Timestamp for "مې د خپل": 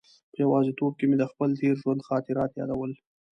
1.09-1.49